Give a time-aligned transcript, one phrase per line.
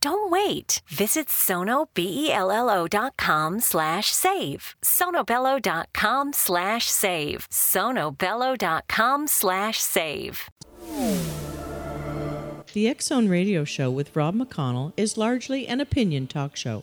[0.00, 0.82] Don't wait.
[0.88, 4.74] Visit sonobello.com slash save.
[4.82, 7.48] sonobello.com slash save.
[7.50, 10.50] sonobello.com slash save.
[12.72, 16.82] The X Zone Radio Show with Rob McConnell is largely an opinion talk show.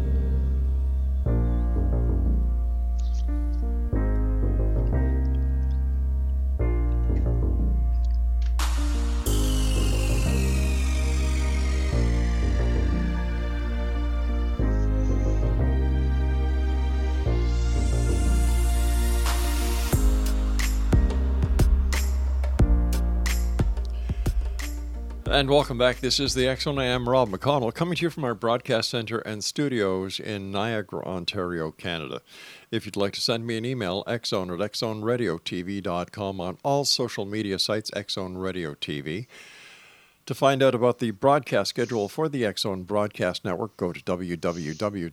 [25.41, 26.01] And welcome back.
[26.01, 26.77] This is the X Zone.
[26.77, 31.03] I am Rob McConnell, coming to you from our broadcast center and studios in Niagara,
[31.03, 32.21] Ontario, Canada.
[32.69, 37.57] If you'd like to send me an email, xzone at xzoneradiotv.com on all social media
[37.57, 39.25] sites, X Zone Radio TV.
[40.27, 43.99] To find out about the broadcast schedule for the X Zone Broadcast Network, go to
[43.99, 45.11] www.xzbn.net.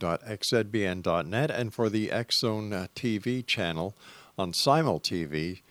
[1.49, 3.97] And for the X Zone TV channel
[4.37, 5.61] on Simul TV,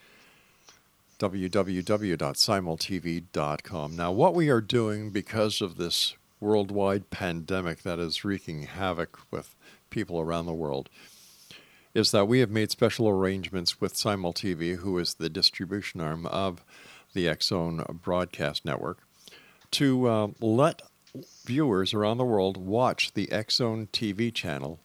[1.19, 3.95] www.simultv.com.
[3.95, 9.55] Now, what we are doing because of this worldwide pandemic that is wreaking havoc with
[9.89, 10.89] people around the world
[11.93, 16.63] is that we have made special arrangements with SimulTV, who is the distribution arm of
[17.13, 18.99] the Zone broadcast network,
[19.71, 20.81] to uh, let
[21.45, 24.79] viewers around the world watch the Zone TV channel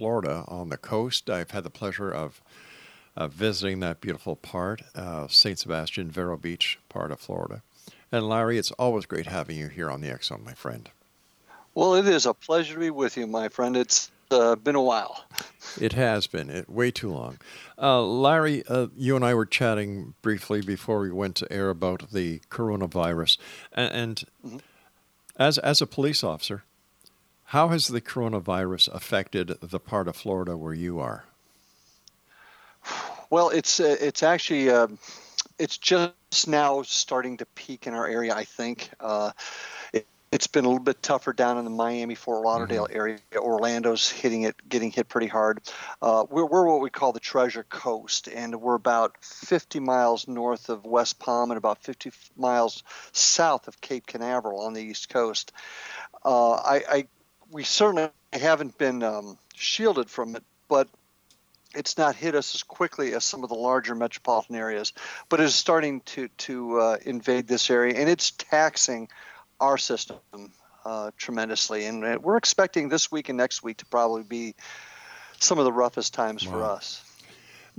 [0.00, 1.28] Florida on the coast.
[1.28, 2.40] I've had the pleasure of
[3.18, 5.58] uh, visiting that beautiful part, uh, St.
[5.58, 7.60] Sebastian, Vero Beach part of Florida.
[8.10, 10.88] And Larry, it's always great having you here on the X Zone, my friend.
[11.74, 13.76] Well, it is a pleasure to be with you, my friend.
[13.76, 15.24] It's uh, been a while.
[15.80, 17.38] It has been it, way too long.
[17.78, 22.10] Uh, Larry, uh, you and I were chatting briefly before we went to air about
[22.10, 23.38] the coronavirus,
[23.72, 24.56] and, and mm-hmm.
[25.36, 26.64] as as a police officer,
[27.50, 31.24] how has the coronavirus affected the part of Florida where you are?
[33.28, 34.86] Well, it's uh, it's actually uh,
[35.58, 38.34] it's just now starting to peak in our area.
[38.34, 39.32] I think uh,
[39.92, 42.96] it, it's been a little bit tougher down in the Miami Fort Lauderdale Mm-hmm.
[42.96, 43.18] area.
[43.36, 45.60] Orlando's hitting it, getting hit pretty hard.
[46.00, 50.68] Uh, we're, we're what we call the Treasure Coast, and we're about 50 miles north
[50.68, 55.50] of West Palm and about 50 miles south of Cape Canaveral on the east coast.
[56.24, 57.06] Uh, I, I
[57.50, 60.88] we certainly haven't been um, shielded from it, but
[61.74, 64.92] it's not hit us as quickly as some of the larger metropolitan areas,
[65.28, 69.08] but it's starting to to uh, invade this area, and it's taxing
[69.60, 70.18] our system
[70.84, 71.86] uh, tremendously.
[71.86, 74.54] And we're expecting this week and next week to probably be
[75.38, 77.04] some of the roughest times for us.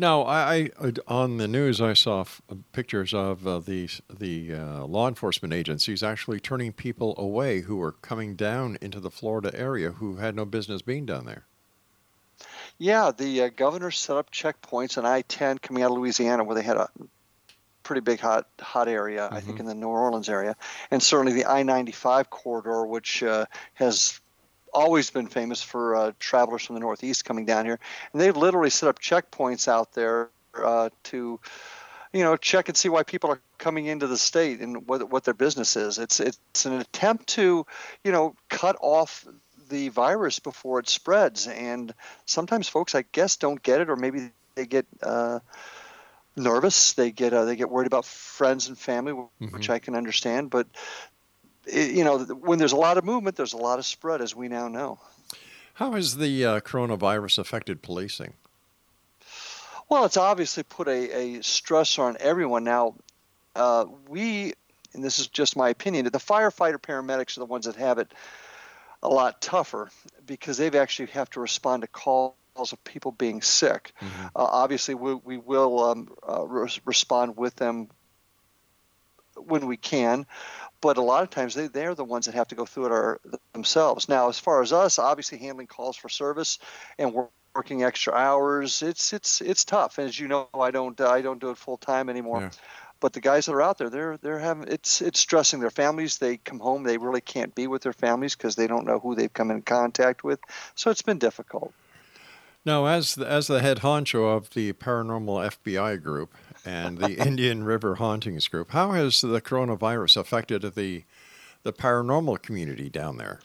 [0.01, 4.85] Now, I, I on the news I saw f- pictures of uh, the the uh,
[4.85, 9.91] law enforcement agencies actually turning people away who were coming down into the Florida area
[9.91, 11.45] who had no business being down there.
[12.79, 16.63] Yeah, the uh, governor set up checkpoints on I-10 coming out of Louisiana, where they
[16.63, 16.89] had a
[17.83, 20.55] pretty big hot hot area, I think, in the New Orleans area,
[20.89, 23.45] and certainly the I-95 corridor, which uh,
[23.75, 24.19] has
[24.73, 27.79] always been famous for uh, travelers from the Northeast coming down here.
[28.13, 31.39] And they've literally set up checkpoints out there uh, to,
[32.13, 35.23] you know, check and see why people are coming into the state and what what
[35.23, 35.97] their business is.
[35.97, 37.65] It's it's an attempt to,
[38.03, 39.25] you know, cut off
[39.69, 41.47] the virus before it spreads.
[41.47, 41.93] And
[42.25, 44.85] sometimes folks, I guess, don't get it, or maybe they get.
[45.01, 45.39] Uh,
[46.37, 49.11] nervous they get uh, they get worried about friends and family
[49.51, 50.65] which i can understand but
[51.65, 54.35] it, you know when there's a lot of movement there's a lot of spread as
[54.35, 54.99] we now know
[55.75, 58.33] How has the uh, coronavirus affected policing?
[59.89, 62.95] well it's obviously put a, a stressor on everyone now
[63.55, 64.53] uh, we
[64.93, 68.11] and this is just my opinion the firefighter paramedics are the ones that have it
[69.03, 69.89] a lot tougher
[70.25, 72.35] because they've actually have to respond to calls
[72.71, 73.93] of people being sick.
[74.01, 74.05] Uh,
[74.35, 77.87] obviously, we, we will um, uh, res- respond with them
[79.35, 80.27] when we can,
[80.81, 82.91] but a lot of times they, they're the ones that have to go through it
[82.91, 83.21] our,
[83.53, 84.09] themselves.
[84.09, 86.59] Now, as far as us, obviously handling calls for service
[86.97, 87.13] and
[87.55, 89.97] working extra hours, it's it's it's tough.
[89.97, 92.41] And as you know, I don't uh, I don't do it full time anymore.
[92.41, 92.49] Yeah.
[92.99, 96.17] But the guys that are out there, they're they're having it's it's stressing their families.
[96.17, 99.15] They come home, they really can't be with their families because they don't know who
[99.15, 100.39] they've come in contact with.
[100.75, 101.73] So it's been difficult.
[102.63, 107.63] Now, as the, as the head honcho of the paranormal FBI group and the Indian
[107.63, 111.03] River Hauntings group, how has the coronavirus affected the
[111.63, 113.39] the paranormal community down there?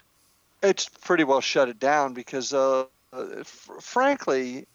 [0.63, 4.67] It's pretty well shut it down because, uh, f- frankly,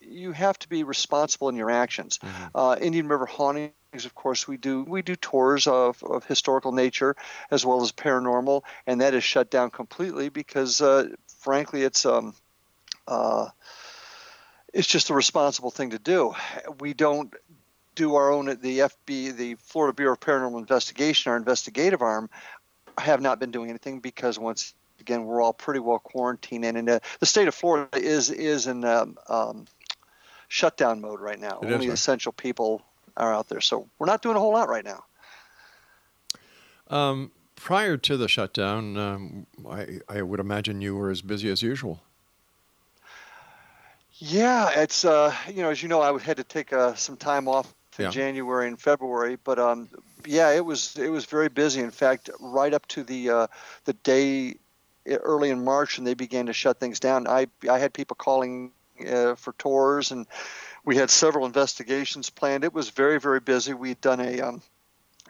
[0.00, 2.18] you have to be responsible in your actions.
[2.54, 3.72] Uh, Indian River Hauntings,
[4.04, 7.14] of course, we do we do tours of, of historical nature
[7.50, 11.08] as well as paranormal, and that is shut down completely because, uh,
[11.40, 12.34] frankly, it's um,
[13.06, 13.48] uh,
[14.72, 16.34] it's just a responsible thing to do.
[16.80, 17.32] We don't
[17.98, 22.30] do our own at the FB, the Florida Bureau of Paranormal Investigation, our investigative arm,
[22.96, 26.88] have not been doing anything because once again we're all pretty well quarantined and in
[26.88, 29.66] uh, the state of Florida is is in um, um,
[30.46, 31.58] shutdown mode right now.
[31.60, 31.94] It is, Only right?
[31.94, 32.82] essential people
[33.16, 35.04] are out there, so we're not doing a whole lot right now.
[36.88, 41.62] Um, prior to the shutdown, um, I, I would imagine you were as busy as
[41.62, 42.00] usual.
[44.20, 47.46] Yeah, it's uh, you know, as you know, I had to take uh, some time
[47.48, 48.10] off Yeah.
[48.10, 49.88] January and February, but um,
[50.24, 51.80] yeah, it was it was very busy.
[51.80, 53.46] In fact, right up to the uh,
[53.84, 54.56] the day
[55.06, 57.26] early in March, and they began to shut things down.
[57.26, 58.72] I I had people calling
[59.06, 60.26] uh, for tours, and
[60.84, 62.64] we had several investigations planned.
[62.64, 63.74] It was very very busy.
[63.74, 64.62] We'd done a um,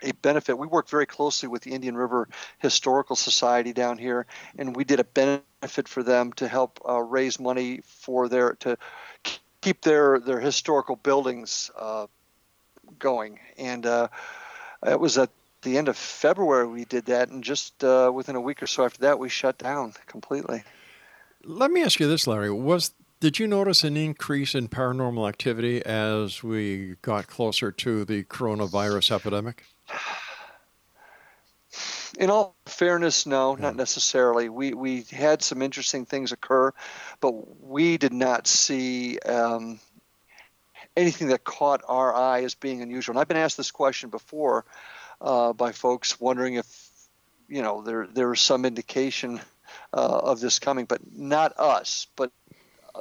[0.03, 0.59] a benefit.
[0.59, 4.27] We worked very closely with the Indian River Historical Society down here,
[4.59, 8.77] and we did a benefit for them to help uh, raise money for their to
[9.61, 12.07] keep their their historical buildings uh,
[12.99, 13.39] going.
[13.57, 14.09] And uh,
[14.87, 15.31] it was at
[15.63, 18.85] the end of February we did that, and just uh, within a week or so
[18.85, 20.63] after that, we shut down completely.
[21.45, 22.51] Let me ask you this, Larry.
[22.51, 28.23] Was did you notice an increase in paranormal activity as we got closer to the
[28.25, 29.65] coronavirus epidemic?
[32.19, 34.49] in all fairness, no, not necessarily.
[34.49, 36.73] We we had some interesting things occur,
[37.21, 39.79] but we did not see um,
[40.99, 43.13] anything that caught our eye as being unusual.
[43.15, 44.65] And I've been asked this question before
[45.21, 46.91] uh, by folks wondering if
[47.49, 49.41] you know there there was some indication
[49.93, 52.31] uh, of this coming, but not us, but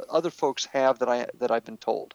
[0.10, 2.13] other folks have that I that I've been told.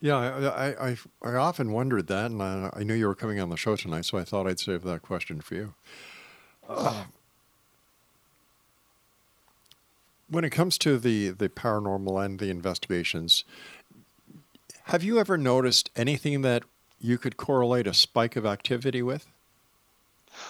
[0.00, 3.38] Yeah, I, I, I, I often wondered that, and I, I knew you were coming
[3.38, 5.74] on the show tonight, so I thought I'd save that question for you.
[6.68, 7.04] Uh,
[10.28, 13.44] when it comes to the, the paranormal and the investigations,
[14.92, 16.64] have you ever noticed anything that
[17.00, 19.26] you could correlate a spike of activity with?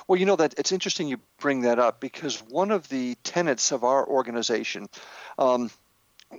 [0.08, 3.70] Well, you know that it's interesting you bring that up because one of the tenets
[3.70, 4.88] of our organization,
[5.38, 5.70] um,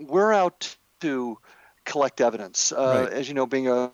[0.02, 1.38] we're out to
[1.86, 2.74] collect evidence.
[2.74, 3.14] Uh, Right.
[3.20, 3.92] As you know, being a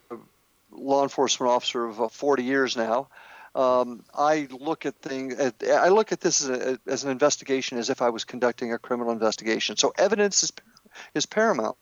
[0.71, 3.09] law enforcement officer of uh, 40 years now,
[3.53, 5.35] um, I look at things.
[5.39, 8.79] I look at this as, a, as an investigation, as if I was conducting a
[8.79, 9.77] criminal investigation.
[9.77, 10.51] So evidence is
[11.13, 11.77] is paramount.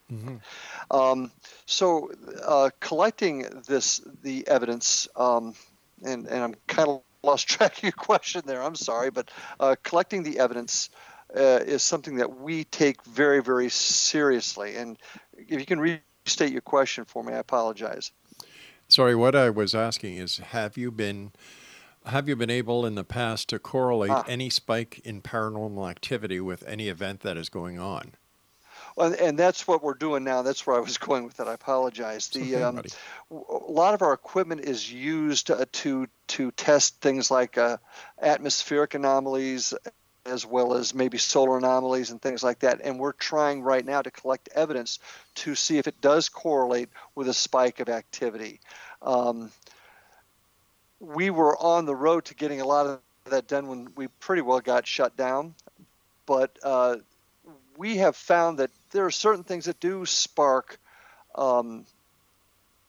[0.92, 1.32] Um,
[1.66, 2.12] so
[2.46, 5.54] uh, collecting this the evidence, um,
[6.04, 8.62] and and I'm kind of lost track of your question there.
[8.64, 10.90] I'm sorry, but uh, collecting the evidence
[11.36, 14.76] uh, is something that we take very very seriously.
[14.76, 14.98] And
[15.38, 18.12] if you can restate your question for me, I apologize.
[18.90, 21.32] Sorry, what I was asking is have you been
[22.06, 24.24] have you been able in the past to correlate Ah.
[24.28, 28.14] any spike in paranormal activity with any event that is going on?
[28.98, 30.42] And that's what we're doing now.
[30.42, 31.48] That's where I was going with it.
[31.48, 32.30] I apologize.
[32.30, 32.82] The um,
[33.32, 37.78] a lot of our equipment is used uh, to to test things like uh,
[38.22, 39.74] atmospheric anomalies,
[40.26, 42.82] as well as maybe solar anomalies and things like that.
[42.84, 45.00] And we're trying right now to collect evidence
[45.36, 48.60] to see if it does correlate with a spike of activity.
[49.02, 49.52] Um,
[51.00, 54.42] we were on the road to getting a lot of that done when we pretty
[54.42, 55.54] well got shut down,
[56.26, 56.98] but uh,
[57.78, 60.80] we have found that there are certain things that do spark
[61.36, 61.86] um,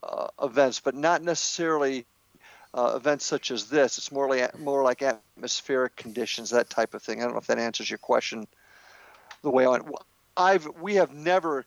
[0.02, 2.06] uh, events, but not necessarily
[2.74, 3.98] uh, events such as this.
[3.98, 7.20] It's more like more like atmospheric conditions, that type of thing.
[7.20, 8.46] I don't know if that answers your question.
[9.42, 9.66] The way
[10.36, 11.64] I've we have never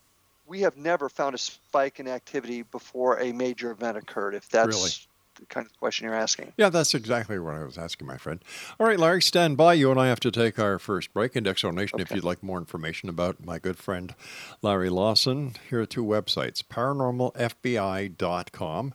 [0.48, 4.36] we have never found a spike in activity before a major event occurred.
[4.36, 5.08] If that's
[5.50, 6.54] kind of question you're asking.
[6.58, 8.42] Yeah, that's exactly what I was asking, my friend.
[8.80, 9.74] All right, Larry, stand by.
[9.74, 11.36] You and I have to take our first break.
[11.36, 14.16] And Nation, if you'd like more information about my good friend
[14.62, 18.94] Larry Lawson, here are two websites paranormalfbi.com.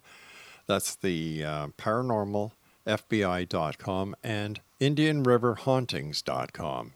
[0.66, 6.92] That's the uh, paranormalfbi.com and IndianRiverHauntings.com.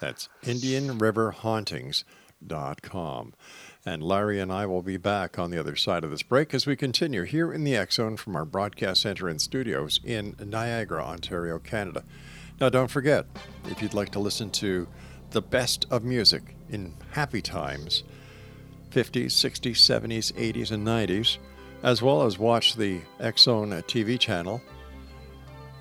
[0.00, 3.34] That's IndianRiverHauntings.com.
[3.88, 6.66] And Larry and I will be back on the other side of this break as
[6.66, 11.04] we continue here in the X Zone from our broadcast center and studios in Niagara,
[11.04, 12.02] Ontario, Canada.
[12.60, 13.26] Now, don't forget,
[13.66, 14.88] if you'd like to listen to
[15.30, 18.02] the best of music in happy times
[18.90, 21.38] 50s, 60s, 70s, 80s, and 90s,
[21.84, 23.02] as well as watch the
[23.36, 24.60] Zone TV channel,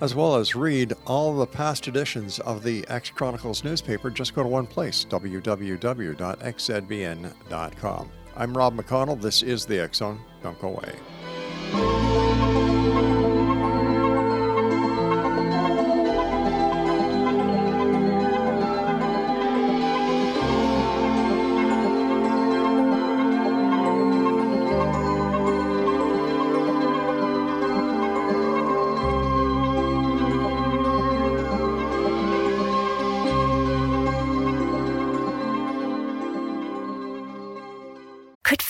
[0.01, 4.43] as well as read all the past editions of the X Chronicles newspaper, just go
[4.43, 6.11] to one place, www.xzbn.com.
[8.37, 9.21] I'm Rob McConnell.
[9.21, 10.19] This is the Zone.
[10.43, 12.14] Don't go away.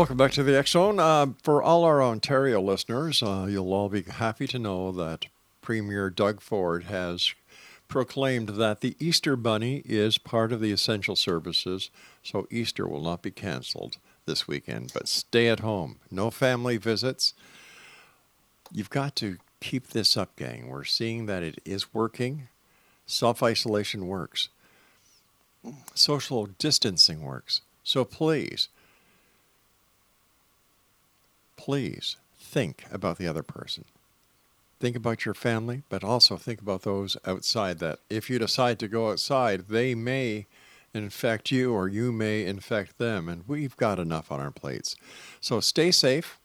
[0.00, 0.98] Welcome back to the X Zone.
[0.98, 5.26] Uh, for all our Ontario listeners, uh, you'll all be happy to know that
[5.60, 7.34] Premier Doug Ford has
[7.86, 11.90] proclaimed that the Easter Bunny is part of the essential services,
[12.22, 14.90] so Easter will not be canceled this weekend.
[14.94, 17.34] But stay at home, no family visits.
[18.72, 20.68] You've got to keep this up, gang.
[20.68, 22.48] We're seeing that it is working.
[23.04, 24.48] Self isolation works,
[25.94, 27.60] social distancing works.
[27.84, 28.70] So please,
[31.60, 33.84] please think about the other person.
[34.80, 38.88] Think about your family, but also think about those outside that if you decide to
[38.88, 40.46] go outside, they may
[40.94, 43.28] infect you or you may infect them.
[43.28, 44.96] And we've got enough on our plates.
[45.38, 46.38] So stay safe,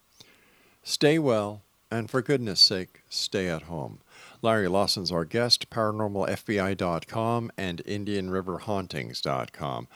[0.84, 4.00] stay well, and for goodness sake, stay at home.
[4.42, 9.88] Larry Lawson's our guest, paranormalfbi.com and indianriverhauntings.com.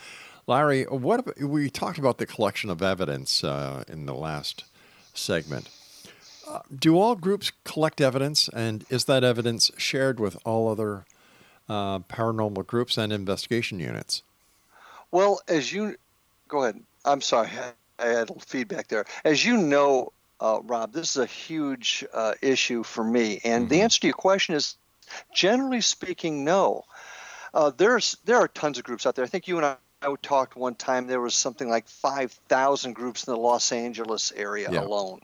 [0.48, 4.64] Larry, what we talked about the collection of evidence uh, in the last
[5.14, 5.70] segment.
[6.48, 11.06] Uh, do all groups collect evidence, and is that evidence shared with all other
[11.68, 14.24] uh, paranormal groups and investigation units?
[15.12, 15.96] Well, as you
[16.48, 17.50] go ahead, I'm sorry,
[18.00, 19.06] I had a little feedback there.
[19.24, 23.70] As you know, uh, Rob, this is a huge uh, issue for me, and mm-hmm.
[23.70, 24.76] the answer to your question is,
[25.34, 26.84] generally speaking, no.
[27.54, 29.26] Uh, there's there are tons of groups out there.
[29.26, 33.28] I think you and I I talked one time there was something like 5,000 groups
[33.28, 34.82] in the Los Angeles area yeah.
[34.82, 35.22] alone.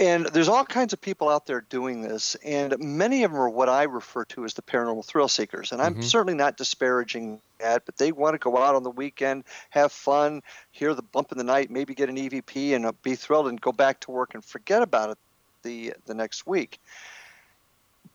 [0.00, 3.50] And there's all kinds of people out there doing this, and many of them are
[3.50, 5.72] what I refer to as the paranormal thrill seekers.
[5.72, 6.02] And I'm mm-hmm.
[6.02, 10.42] certainly not disparaging that, but they want to go out on the weekend, have fun,
[10.70, 13.60] hear the bump in the night, maybe get an EVP, and uh, be thrilled, and
[13.60, 15.18] go back to work and forget about it
[15.62, 16.78] the the next week.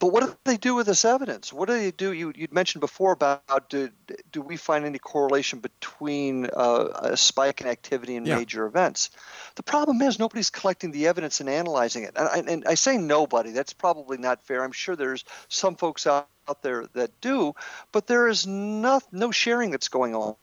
[0.04, 1.50] But what do they do with this evidence?
[1.50, 2.12] What do they do?
[2.12, 3.88] You you mentioned before about do,
[4.30, 8.36] do we find any correlation between uh, a spike in activity and yeah.
[8.36, 9.08] major events?
[9.54, 12.12] The problem is nobody's collecting the evidence and analyzing it.
[12.16, 13.52] And I, and I say nobody.
[13.52, 14.62] That's probably not fair.
[14.62, 17.54] I'm sure there's some folks out, out there that do,
[17.90, 20.36] but there is no no sharing that's going on.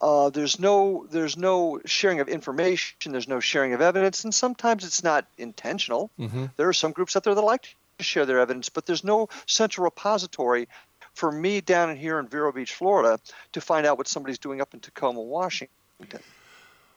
[0.00, 3.12] Uh, there's no there's no sharing of information.
[3.12, 6.10] There's no sharing of evidence, and sometimes it's not intentional.
[6.18, 6.46] Mm-hmm.
[6.56, 9.84] There are some groups out there that like share their evidence, but there's no central
[9.84, 10.68] repository
[11.14, 13.18] for me down in here in Vero Beach, Florida,
[13.52, 16.20] to find out what somebody's doing up in Tacoma, Washington.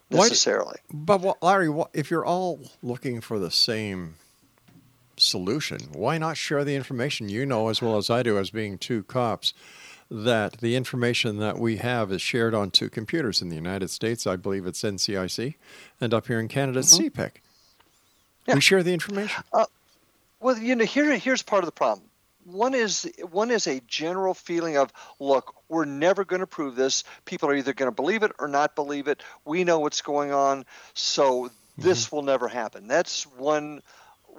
[0.10, 0.78] Necessarily.
[0.90, 4.16] Why, but Larry, if you're all looking for the same
[5.18, 7.30] solution, why not share the information?
[7.30, 9.54] You know as well as I do, as being two cops,
[10.10, 14.28] that the information that we have is shared on two computers in the United States.
[14.28, 15.56] I believe it's NCIC,
[16.02, 17.20] and up here in Canada, it's mm-hmm.
[17.20, 17.32] CPIC.
[18.48, 18.56] Yeah.
[18.56, 19.44] We share the information.
[19.54, 19.66] Uh,
[20.42, 22.08] well, you know, here here's part of the problem.
[22.44, 27.04] One is one is a general feeling of, look, we're never going to prove this.
[27.26, 29.22] People are either going to believe it or not believe it.
[29.46, 32.16] We know what's going on, so this mm-hmm.
[32.16, 32.88] will never happen.
[32.88, 33.82] That's one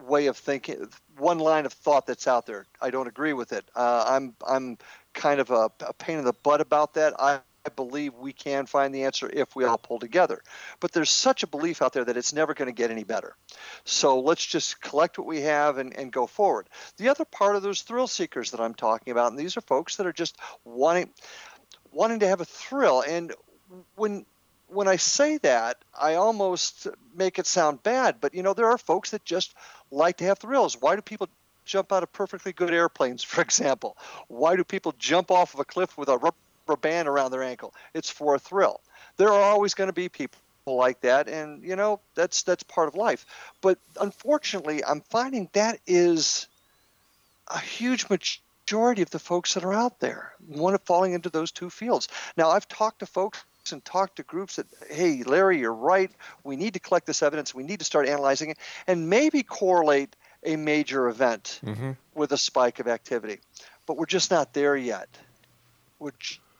[0.08, 2.66] way of thinking, one line of thought that's out there.
[2.80, 3.64] I don't agree with it.
[3.74, 4.78] Uh, I'm I'm
[5.14, 7.14] kind of a, a pain in the butt about that.
[7.20, 10.42] I I believe we can find the answer if we all pull together.
[10.80, 13.36] But there's such a belief out there that it's never going to get any better.
[13.84, 16.68] So let's just collect what we have and, and go forward.
[16.96, 19.96] The other part of those thrill seekers that I'm talking about, and these are folks
[19.96, 21.10] that are just wanting
[21.92, 23.02] wanting to have a thrill.
[23.06, 23.32] And
[23.94, 24.26] when
[24.66, 28.78] when I say that, I almost make it sound bad, but you know, there are
[28.78, 29.54] folks that just
[29.90, 30.80] like to have thrills.
[30.80, 31.28] Why do people
[31.64, 33.96] jump out of perfectly good airplanes, for example?
[34.26, 36.36] Why do people jump off of a cliff with a rubber
[36.72, 37.74] rubber band around their ankle.
[37.94, 38.80] It's for a thrill.
[39.16, 42.86] There are always going to be people like that and you know that's that's part
[42.86, 43.26] of life
[43.60, 46.46] but unfortunately i'm finding that is
[47.48, 51.50] a huge majority of the folks that are out there one of falling into those
[51.50, 52.06] two fields
[52.36, 56.12] now i've talked to folks and talked to groups that hey larry you're right
[56.44, 60.14] we need to collect this evidence we need to start analyzing it and maybe correlate
[60.44, 61.90] a major event mm-hmm.
[62.14, 63.40] with a spike of activity
[63.84, 65.08] but we're just not there yet
[66.02, 66.12] we're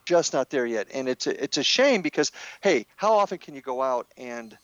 [0.05, 0.87] just not there yet.
[0.93, 4.57] And it's a, it's a shame because, hey, how often can you go out and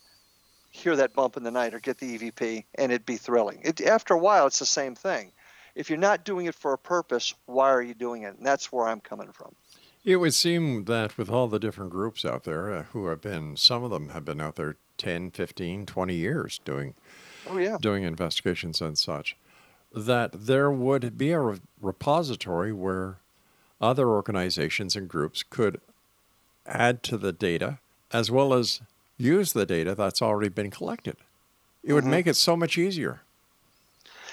[0.71, 3.59] hear that bump in the night or get the EVP and it be thrilling?
[3.63, 5.31] It, after a while, it's the same thing.
[5.75, 8.37] If you're not doing it for a purpose, why are you doing it?
[8.37, 9.55] And that's where I'm coming from.
[10.03, 13.57] It would seem that with all the different groups out there uh, who have been,
[13.57, 16.95] some of them have been out there 10, 15, 20 years doing,
[17.49, 17.77] oh, yeah.
[17.79, 19.35] doing investigations and such,
[19.93, 23.17] that there would be a re- repository where
[23.81, 25.79] other organizations and groups could
[26.65, 27.79] add to the data
[28.11, 28.81] as well as
[29.17, 31.15] use the data that's already been collected.
[31.83, 31.95] It mm-hmm.
[31.95, 33.21] would make it so much easier.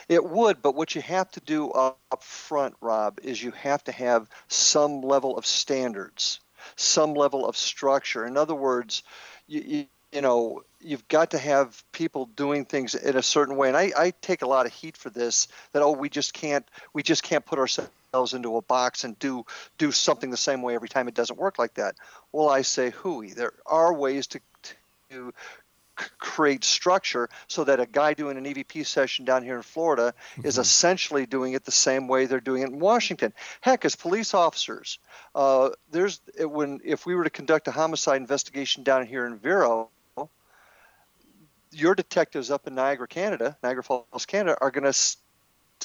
[0.08, 3.92] It would, but what you have to do up front, Rob, is you have to
[3.92, 6.38] have some level of standards,
[6.76, 8.24] some level of structure.
[8.24, 9.02] In other words,
[9.48, 13.68] you, you, know, you've got to have people doing things in a certain way.
[13.68, 16.66] And I, I take a lot of heat for this that, oh, we just can't,
[16.94, 19.44] we just can't put ourselves into a box and do
[19.76, 21.06] do something the same way every time.
[21.06, 21.96] It doesn't work like that.
[22.32, 23.34] Well, I say hooey.
[23.34, 24.40] There are ways to
[25.10, 25.34] to
[26.18, 30.46] create structure so that a guy doing an EVP session down here in Florida mm-hmm.
[30.46, 33.34] is essentially doing it the same way they're doing it in Washington.
[33.60, 34.98] Heck, as police officers,
[35.34, 39.90] uh, there's when if we were to conduct a homicide investigation down here in Vero,
[41.72, 45.16] your detectives up in Niagara, Canada, Niagara Falls, Canada, are going to s-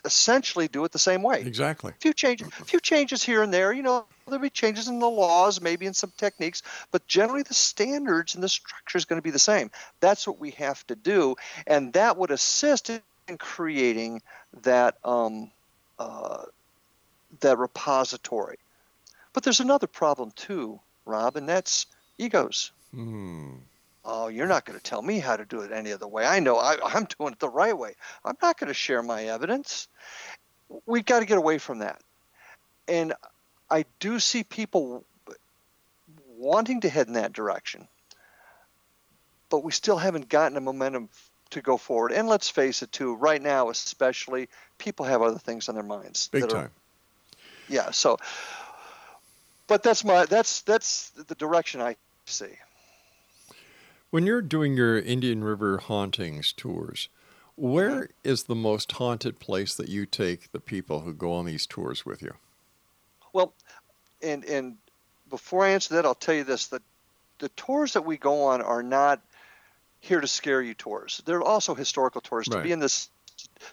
[0.05, 1.41] essentially do it the same way.
[1.41, 1.91] Exactly.
[1.91, 3.73] A few changes, a few changes here and there.
[3.73, 7.53] You know, there'll be changes in the laws, maybe in some techniques, but generally the
[7.53, 9.71] standards and the structure is going to be the same.
[9.99, 11.35] That's what we have to do,
[11.67, 14.21] and that would assist in creating
[14.63, 15.51] that um,
[15.99, 16.43] uh,
[17.41, 18.57] that repository.
[19.33, 21.85] But there's another problem too, Rob, and that's
[22.17, 22.71] egos.
[22.93, 23.57] Hmm.
[24.03, 26.25] Oh, you're not going to tell me how to do it any other way.
[26.25, 27.95] I know I, I'm doing it the right way.
[28.25, 29.87] I'm not going to share my evidence.
[30.85, 32.01] We've got to get away from that.
[32.87, 33.13] And
[33.69, 35.05] I do see people
[36.37, 37.87] wanting to head in that direction,
[39.49, 41.09] but we still haven't gotten a momentum
[41.51, 42.11] to go forward.
[42.11, 46.29] And let's face it, too, right now, especially, people have other things on their minds.
[46.29, 46.71] Big that are- time.
[47.69, 47.91] yeah.
[47.91, 48.17] So,
[49.67, 52.57] but that's my that's that's the direction I see.
[54.11, 57.07] When you're doing your Indian River hauntings tours,
[57.55, 61.65] where is the most haunted place that you take the people who go on these
[61.65, 62.35] tours with you?
[63.31, 63.53] Well,
[64.21, 64.77] and and
[65.29, 66.81] before I answer that, I'll tell you this: that
[67.39, 69.21] the tours that we go on are not
[70.01, 71.21] here to scare you tours.
[71.25, 72.47] They're also historical tours.
[72.49, 73.09] To be in this,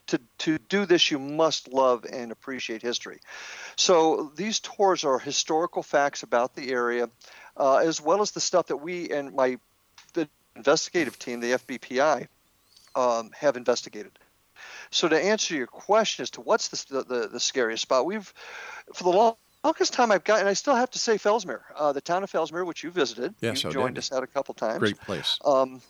[0.07, 3.19] to to do this, you must love and appreciate history.
[3.75, 7.11] So these tours are historical facts about the area,
[7.57, 9.59] uh, as well as the stuff that we and my the
[10.59, 12.29] investigative team, the FBPI,
[12.95, 14.13] um, have investigated.
[14.91, 18.33] So to answer your question as to what's the, the, the scariest spot, we've
[18.93, 21.93] for the long, longest time I've got, and I still have to say Fellsmere, uh,
[21.93, 23.35] the town of Fellsmere, which you visited.
[23.41, 24.01] Yes, you I joined did.
[24.01, 24.79] us out a couple times.
[24.79, 25.39] Great place.
[25.45, 25.81] Um,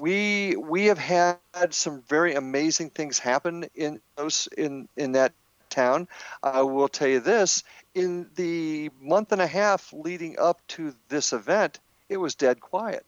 [0.00, 1.38] we we have had
[1.70, 5.32] some very amazing things happen in those in in that
[5.70, 6.08] town.
[6.42, 11.32] I will tell you this: in the month and a half leading up to this
[11.32, 13.04] event, it was dead quiet.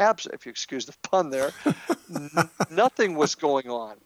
[0.00, 1.52] Abs- if you excuse the pun there,
[2.14, 3.96] n- nothing was going on.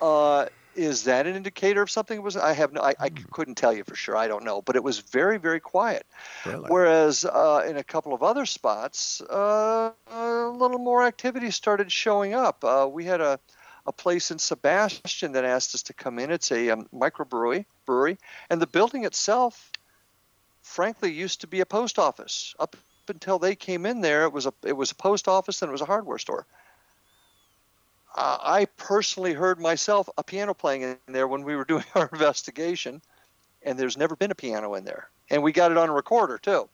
[0.00, 0.46] Uh,
[0.76, 2.36] is that an indicator of something was?
[2.36, 2.82] I have no.
[2.82, 4.16] I, I couldn't tell you for sure.
[4.16, 6.06] I don't know, but it was very very quiet.
[6.44, 6.68] Really?
[6.68, 12.34] Whereas uh, in a couple of other spots, uh, a little more activity started showing
[12.34, 12.62] up.
[12.62, 13.40] Uh, we had a,
[13.86, 16.30] a place in Sebastian that asked us to come in.
[16.30, 18.18] It's a um, microbrewery, brewery,
[18.50, 19.72] and the building itself,
[20.62, 22.54] frankly, used to be a post office.
[22.58, 22.76] Up
[23.10, 25.72] until they came in there, it was a it was a post office and it
[25.72, 26.46] was a hardware store.
[28.14, 32.08] Uh, I personally heard myself a piano playing in there when we were doing our
[32.12, 33.02] investigation,
[33.62, 35.08] and there's never been a piano in there.
[35.30, 36.68] And we got it on a recorder too.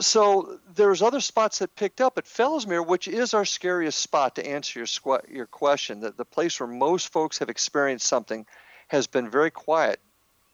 [0.00, 4.46] So there's other spots that picked up at Fellsmere, which is our scariest spot to
[4.46, 6.00] answer your squ- your question.
[6.00, 8.46] That the place where most folks have experienced something
[8.88, 10.00] has been very quiet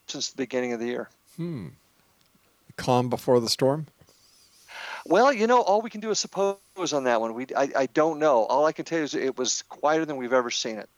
[0.09, 1.09] since the beginning of the year.
[1.37, 1.69] Hmm.
[2.77, 3.87] Calm before the storm?
[5.09, 6.59] Well, you know, all we can do is suppose
[6.92, 7.33] on that one.
[7.33, 8.44] We, I, I don't know.
[8.44, 10.88] All I can tell you is it was quieter than we've ever seen it.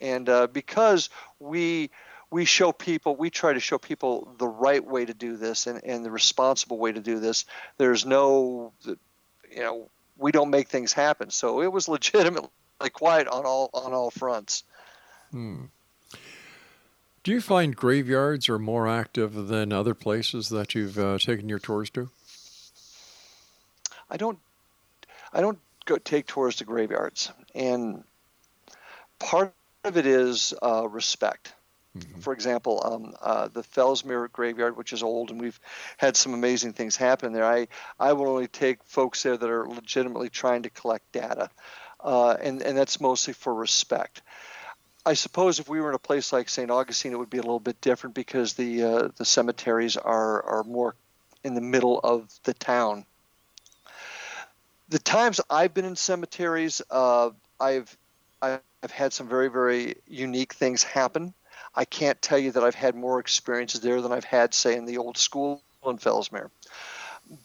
[0.00, 1.90] And uh, because we
[2.30, 5.84] we show people, we try to show people the right way to do this and,
[5.84, 7.44] and the responsible way to do this.
[7.76, 8.96] There's no, you
[9.62, 11.28] know, we don't make things happen.
[11.28, 12.48] So it was legitimately
[12.94, 14.64] quiet on all on all fronts.
[15.30, 15.64] Hmm.
[17.24, 21.60] Do you find graveyards are more active than other places that you've uh, taken your
[21.60, 22.10] tours to?
[24.12, 24.38] I don't
[25.32, 28.04] I don't go take tours to graveyards, and
[29.18, 31.54] part of it is uh, respect.
[32.20, 35.60] For example, um, uh, the Fellsmere graveyard, which is old, and we've
[35.98, 37.44] had some amazing things happen there.
[37.44, 41.50] I I will only take folks there that are legitimately trying to collect data,
[42.00, 44.22] uh, and and that's mostly for respect.
[45.04, 46.70] I suppose if we were in a place like St.
[46.70, 50.64] Augustine, it would be a little bit different because the uh, the cemeteries are are
[50.64, 50.94] more
[51.44, 53.04] in the middle of the town
[54.92, 57.96] the times I've been in cemeteries, uh, I've
[58.42, 61.34] I've had some very very unique things happen.
[61.74, 64.84] I can't tell you that I've had more experiences there than I've had, say, in
[64.84, 66.50] the old school in Fellsmere.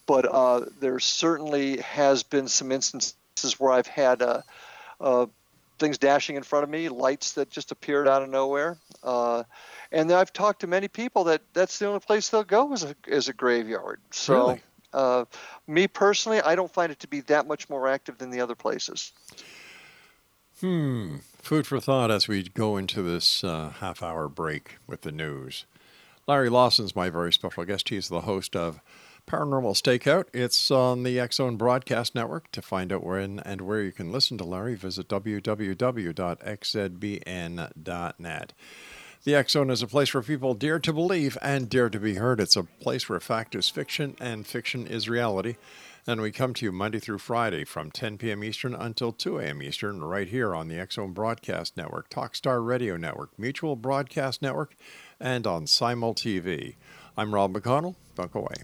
[0.05, 3.15] But uh, there certainly has been some instances
[3.57, 4.41] where I've had uh,
[4.99, 5.27] uh,
[5.79, 8.77] things dashing in front of me, lights that just appeared out of nowhere.
[9.01, 9.43] Uh,
[9.93, 12.95] and I've talked to many people that that's the only place they'll go is a,
[13.07, 14.01] is a graveyard.
[14.11, 14.61] So Really?
[14.93, 15.25] Uh,
[15.67, 18.55] me personally, I don't find it to be that much more active than the other
[18.55, 19.11] places.
[20.59, 21.17] Hmm.
[21.37, 25.65] Food for thought as we go into this uh, half hour break with the news.
[26.27, 27.89] Larry Lawson's my very special guest.
[27.89, 28.81] He's the host of
[29.27, 30.25] Paranormal Stakeout.
[30.33, 32.51] It's on the Zone Broadcast Network.
[32.51, 36.13] To find out when and where you can listen to Larry, visit www.xzbn.net.
[39.27, 42.13] The X Zone is a place where people dare to believe and dare to be
[42.13, 42.39] heard.
[42.39, 45.57] It's a place where fact is fiction and fiction is reality.
[46.07, 48.41] And we come to you Monday through Friday from 10 p.m.
[48.41, 49.61] Eastern until 2 a.m.
[49.61, 54.77] Eastern, right here on the X Zone Broadcast Network, Talkstar Radio Network, Mutual Broadcast Network,
[55.19, 56.75] and on Simul TV.
[57.17, 57.95] I'm Rob McConnell.
[58.15, 58.63] Don't go away.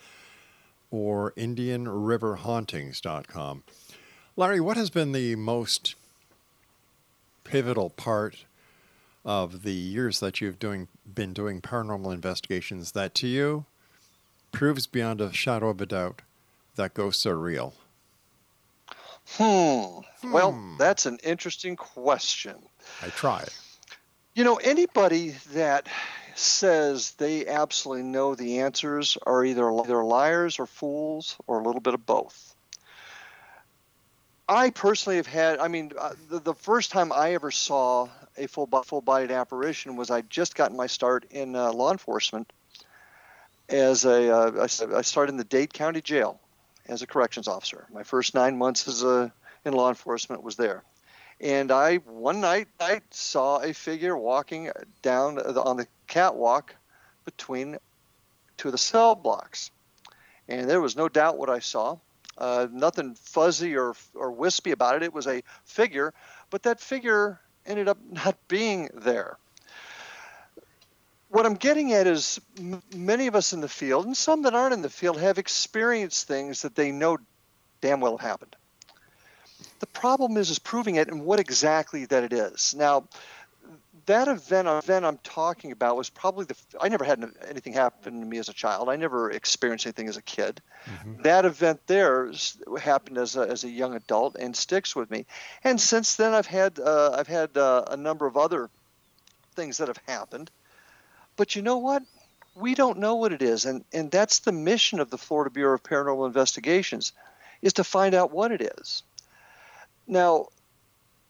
[0.92, 3.64] or IndianRiverHauntings.com.
[4.36, 5.96] Larry, what has been the most
[7.44, 8.46] pivotal part
[9.26, 13.66] of the years that you've doing been doing paranormal investigations that to you
[14.52, 16.22] proves beyond a shadow of a doubt
[16.76, 17.74] that ghosts are real?
[19.38, 20.00] Hmm.
[20.24, 22.56] Well, that's an interesting question.
[23.02, 23.46] I try.
[24.34, 25.88] You know, anybody that
[26.36, 31.82] says they absolutely know the answers are either either liars or fools or a little
[31.82, 32.56] bit of both.
[34.48, 35.60] I personally have had.
[35.60, 39.98] I mean, uh, the, the first time I ever saw a full full bodied apparition
[39.98, 42.52] was I just gotten my start in uh, law enforcement.
[43.68, 46.40] As a, uh, I I started in the Dade County Jail
[46.88, 47.86] as a corrections officer.
[47.94, 49.34] My first nine months as a
[49.66, 50.84] in law enforcement was there
[51.42, 56.76] and I one night I saw a figure walking down the- on the catwalk
[57.26, 57.78] between
[58.58, 59.72] two of the cell blocks,
[60.48, 61.98] and there was no doubt what I saw.
[62.38, 65.04] Uh, nothing fuzzy or or wispy about it.
[65.04, 66.14] It was a figure,
[66.50, 69.38] but that figure ended up not being there.
[71.30, 74.54] What I'm getting at is m- many of us in the field, and some that
[74.54, 77.18] aren't in the field, have experienced things that they know
[77.80, 78.56] damn well happened.
[79.82, 82.76] The problem is is proving it and what exactly that it is.
[82.78, 83.08] Now,
[84.06, 88.26] that event event I'm talking about was probably the I never had anything happen to
[88.26, 88.90] me as a child.
[88.90, 90.62] I never experienced anything as a kid.
[91.24, 92.32] That event there
[92.80, 95.26] happened as a, as a young adult and sticks with me.
[95.64, 98.70] And since then, I've had uh, I've had uh, a number of other
[99.56, 100.52] things that have happened.
[101.38, 102.04] But you know what?
[102.54, 105.74] We don't know what it is, and and that's the mission of the Florida Bureau
[105.74, 107.14] of Paranormal Investigations,
[107.64, 109.04] is to find out what it is.
[110.12, 110.48] Now,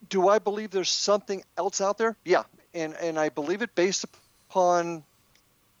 [0.08, 2.16] do I believe there's something else out there?
[2.24, 2.42] Yeah,
[2.74, 4.04] and and I believe it based
[4.50, 5.04] upon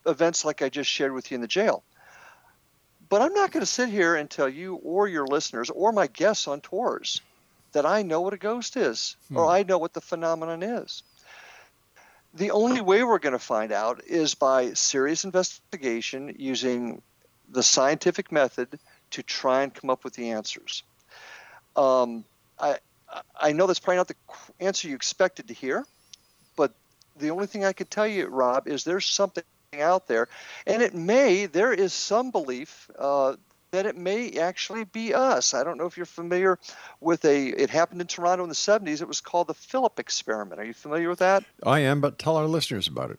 [0.06, 1.82] events like I just shared with you in the jail.
[3.08, 6.06] But I'm not going to sit here and tell you or your listeners or my
[6.06, 7.20] guests on tours
[7.72, 11.02] that I know what a ghost is or I know what the phenomenon is.
[12.34, 17.02] The only way we're going to find out is by serious investigation using
[17.50, 18.78] the scientific method
[19.10, 20.82] to try and come up with the answers.
[21.76, 22.24] Um,
[22.58, 22.78] I
[23.38, 24.16] I know that's probably not the
[24.60, 25.84] answer you expected to hear,
[26.56, 26.72] but
[27.16, 29.44] the only thing I could tell you, Rob, is there's something
[29.80, 30.28] out there,
[30.66, 33.36] and it may there is some belief uh,
[33.70, 35.54] that it may actually be us.
[35.54, 36.58] I don't know if you're familiar
[37.00, 37.48] with a.
[37.48, 39.00] It happened in Toronto in the 70s.
[39.00, 40.60] It was called the Philip experiment.
[40.60, 41.44] Are you familiar with that?
[41.62, 43.18] I am, but tell our listeners about it.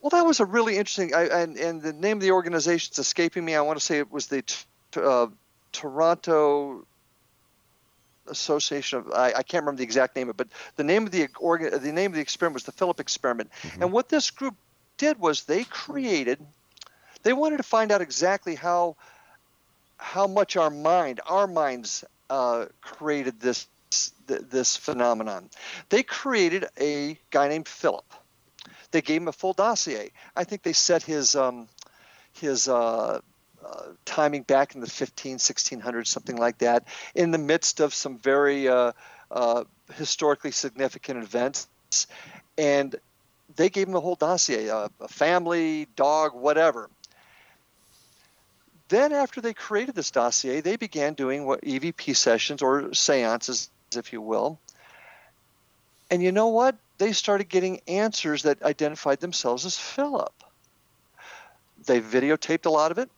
[0.00, 1.14] Well, that was a really interesting.
[1.14, 3.54] I, and and the name of the organization's escaping me.
[3.54, 4.64] I want to say it was the t-
[4.96, 5.28] uh,
[5.72, 6.86] Toronto
[8.28, 11.10] Association of I, I, can't remember the exact name of it, but the name of
[11.10, 13.50] the organ, the name of the experiment was the Philip experiment.
[13.62, 13.82] Mm-hmm.
[13.82, 14.54] And what this group
[14.96, 16.38] did was they created
[17.22, 18.96] they wanted to find out exactly how
[19.96, 23.66] how much our mind, our minds uh, created this
[24.26, 25.50] this phenomenon.
[25.90, 28.06] They created a guy named Philip.
[28.90, 30.10] They gave him a full dossier.
[30.34, 31.68] I think they set his um,
[32.32, 33.20] his uh,
[33.64, 38.18] uh, timing back in the 15, 1600s, something like that, in the midst of some
[38.18, 38.92] very uh,
[39.30, 41.68] uh, historically significant events.
[42.58, 42.94] And
[43.56, 46.88] they gave him a whole dossier a family, dog, whatever.
[48.88, 54.12] Then, after they created this dossier, they began doing what EVP sessions or seances, if
[54.12, 54.58] you will.
[56.10, 56.76] And you know what?
[56.98, 60.34] They started getting answers that identified themselves as Philip.
[61.86, 63.10] They videotaped a lot of it,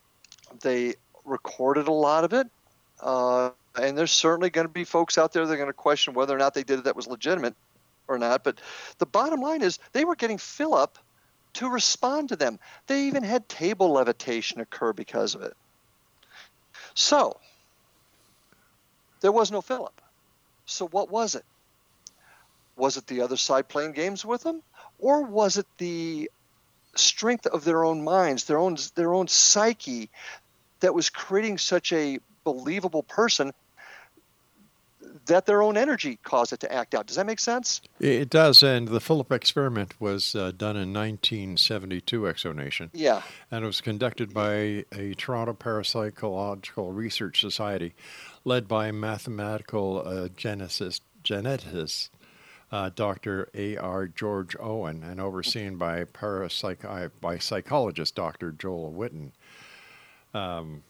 [0.60, 2.48] they recorded a lot of it.
[3.00, 6.14] Uh, and there's certainly going to be folks out there that are going to question
[6.14, 7.54] whether or not they did it that was legitimate
[8.08, 8.44] or not.
[8.44, 8.60] But
[8.98, 10.98] the bottom line is they were getting Philip
[11.54, 12.58] to respond to them.
[12.86, 15.54] They even had table levitation occur because of it.
[16.94, 17.38] So,
[19.20, 20.00] there was no Philip.
[20.66, 21.44] So, what was it?
[22.76, 24.62] Was it the other side playing games with them?
[24.98, 26.30] Or was it the
[26.96, 30.10] strength of their own minds, their own, their own psyche
[30.84, 33.54] that was creating such a believable person
[35.24, 37.06] that their own energy caused it to act out.
[37.06, 37.80] Does that make sense?
[37.98, 38.62] It does.
[38.62, 42.90] And the Philip experiment was uh, done in 1972, X Zone Nation.
[42.92, 43.22] Yeah.
[43.50, 47.94] And it was conducted by a Toronto Parapsychological Research Society
[48.44, 52.10] led by mathematical uh, geneticist, geneticist
[52.70, 53.48] uh, Dr.
[53.54, 54.08] A.R.
[54.08, 58.52] George Owen and overseen by, parapsych- by psychologist Dr.
[58.52, 59.32] Joel Whitton.
[60.34, 60.82] Um,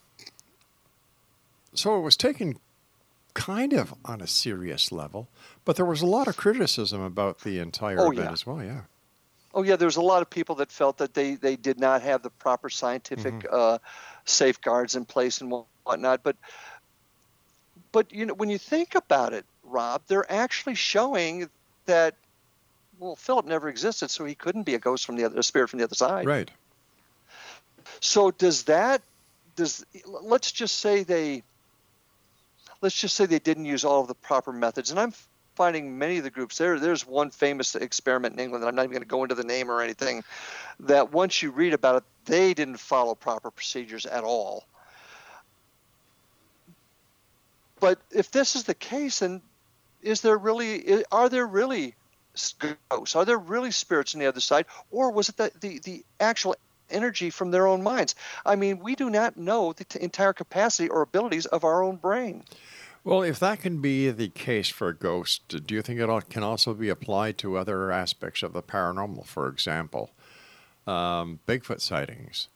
[1.74, 2.58] so it was taken
[3.34, 5.28] kind of on a serious level,
[5.64, 8.32] but there was a lot of criticism about the entire oh, event yeah.
[8.32, 8.62] as well.
[8.62, 8.82] Yeah.
[9.52, 12.22] Oh yeah, there's a lot of people that felt that they they did not have
[12.22, 13.54] the proper scientific mm-hmm.
[13.54, 13.78] uh,
[14.24, 15.52] safeguards in place and
[15.84, 16.22] whatnot.
[16.22, 16.36] But
[17.92, 21.48] but you know when you think about it, Rob, they're actually showing
[21.86, 22.14] that
[22.98, 25.68] well, Philip never existed, so he couldn't be a ghost from the other, a spirit
[25.68, 26.26] from the other side.
[26.26, 26.50] Right.
[28.00, 29.02] So does that
[29.56, 31.42] does let's just say they
[32.80, 34.90] let's just say they didn't use all of the proper methods.
[34.90, 35.12] And I'm
[35.54, 36.78] finding many of the groups there.
[36.78, 39.44] There's one famous experiment in England that I'm not even going to go into the
[39.44, 40.22] name or anything.
[40.80, 44.66] That once you read about it, they didn't follow proper procedures at all.
[47.80, 49.42] But if this is the case, then
[50.02, 51.94] is there really are there really
[52.88, 53.16] ghosts?
[53.16, 56.56] Are there really spirits on the other side, or was it the the, the actual
[56.90, 58.14] energy from their own minds?
[58.44, 61.96] I mean, we do not know the t- entire capacity or abilities of our own
[61.96, 62.44] brain.
[63.04, 66.42] Well, if that can be the case for a ghost, do you think it can
[66.42, 69.26] also be applied to other aspects of the paranormal?
[69.26, 70.10] For example,
[70.86, 72.48] um, Bigfoot sightings,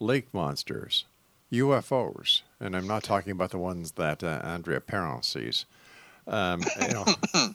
[0.00, 1.04] lake monsters,
[1.52, 5.64] UFOs, and I'm not talking about the ones that uh, Andrea Perron sees.
[6.26, 7.04] Um, you know,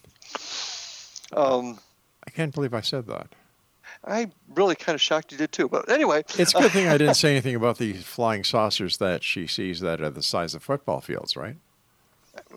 [1.34, 1.80] um,
[2.26, 3.36] I can't believe I said that.
[4.06, 5.68] I really kind of shocked you did too.
[5.68, 9.24] But anyway, it's a good thing I didn't say anything about the flying saucers that
[9.24, 11.58] she sees that are the size of football fields, right?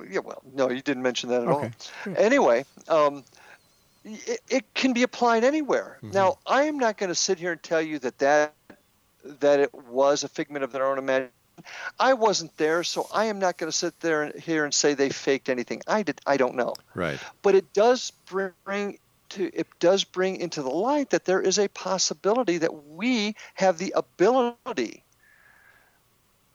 [0.08, 1.70] yeah, well, no, you didn't mention that at okay.
[2.06, 2.14] all.
[2.16, 3.24] Anyway, um,
[4.04, 5.98] it, it, can be applied anywhere.
[5.98, 6.12] Mm-hmm.
[6.12, 8.54] Now, I am not going to sit here and tell you that that
[9.24, 11.32] that it was a figment of their own imagination.
[12.00, 14.94] I wasn't there, so I am not going to sit there and, here and say
[14.94, 15.82] they faked anything.
[15.86, 16.20] I did.
[16.26, 16.74] I don't know.
[16.94, 17.20] Right.
[17.42, 18.98] But it does bring
[19.32, 23.78] to it does bring into the light that there is a possibility that we have
[23.78, 25.04] the ability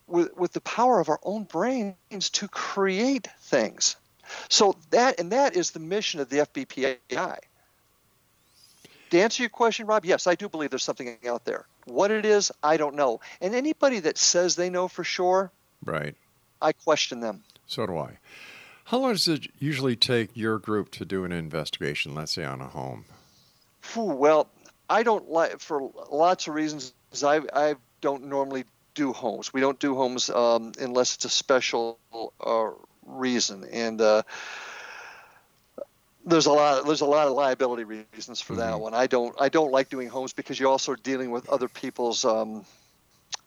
[0.08, 1.96] with, with the power of our own brains
[2.32, 3.96] to create things.
[4.50, 7.38] So that and that is the mission of the FBPI.
[9.10, 11.66] To answer your question, Rob, yes, I do believe there's something out there.
[11.86, 13.22] What it is, I don't know.
[13.40, 15.52] And anybody that says they know for sure,
[15.86, 16.16] right,
[16.62, 17.44] I question them.
[17.68, 18.18] So do I.
[18.88, 22.62] How long does it usually take your group to do an investigation, let's say on
[22.62, 23.04] a home?
[23.98, 24.48] well,
[24.90, 26.94] I don't like for lots of reasons.
[27.22, 28.64] I I don't normally
[28.96, 29.54] do homes.
[29.54, 32.00] We don't do homes um, unless it's a special
[32.40, 32.70] uh,
[33.06, 34.24] reason, and uh,
[36.26, 36.86] there's a lot.
[36.86, 38.62] There's a lot of liability reasons for mm-hmm.
[38.62, 38.94] that one.
[38.94, 39.36] I don't.
[39.38, 42.64] I don't like doing homes because you're also dealing with other people's um,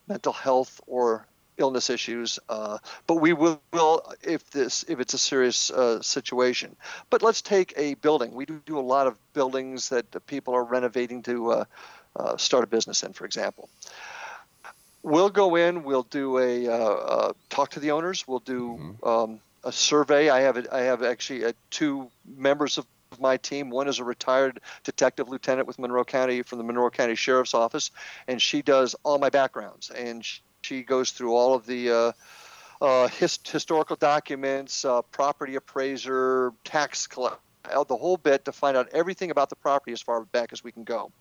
[0.07, 1.24] mental health or
[1.61, 2.38] illness issues.
[2.48, 6.74] Uh, but we will, will, if this if it's a serious uh, situation.
[7.11, 8.34] But let's take a building.
[8.34, 11.64] We do do a lot of buildings that people are renovating to uh,
[12.16, 13.68] uh start a business in, for example
[15.02, 15.84] we'll go in.
[15.84, 18.26] We'll do a uh, uh, talk to the owners.
[18.26, 19.08] We'll do mm-hmm.
[19.08, 20.30] um, a survey.
[20.30, 22.86] I have a, I have actually uh, two members of
[23.18, 23.70] my team.
[23.70, 27.90] One is a retired detective lieutenant with Monroe County from the Monroe County Sheriff's Office,
[28.28, 29.90] and she does all my backgrounds.
[29.90, 30.40] And she
[30.83, 32.12] goes through all of the uh,
[32.81, 38.89] uh, his, historical documents, uh, property appraiser, tax collector, the whole bit to find out
[38.93, 41.12] everything about the property as far back as we can go.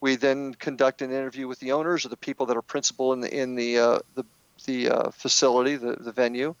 [0.00, 3.20] We then conduct an interview with the owners or the people that are principal in
[3.20, 4.24] the in the uh, the,
[4.66, 6.54] the uh, facility, the, the venue,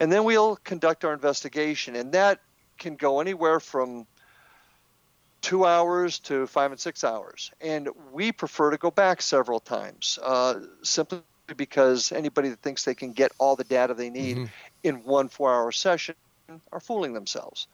[0.00, 2.40] and then we'll conduct our investigation, and that
[2.78, 4.06] can go anywhere from
[5.40, 7.50] two hours to five and six hours.
[7.60, 11.22] And we prefer to go back several times, uh, simply
[11.56, 14.46] because anybody that thinks they can get all the data they need mm-hmm.
[14.82, 16.14] in one four-hour session
[16.72, 17.66] are fooling themselves.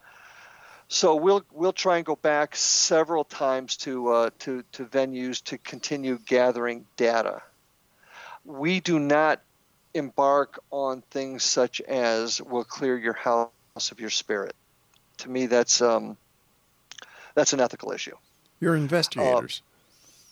[0.89, 5.59] So we'll we'll try and go back several times to uh, to to venues to
[5.59, 7.43] continue gathering data.
[8.45, 9.41] We do not
[9.95, 13.51] embark on things such as "We'll clear your house
[13.93, 14.57] of your spirit."
[15.19, 16.17] To me, that's um,
[17.37, 18.17] that's an ethical issue.
[18.59, 19.63] You're investigators.